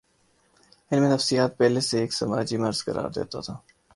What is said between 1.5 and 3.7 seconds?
پہلے اسے ایک سماجی مرض قرار دیتا تھا۔